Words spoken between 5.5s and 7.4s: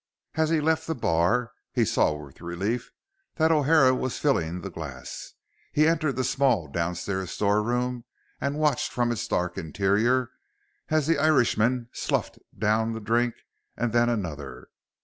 He entered the small downstairs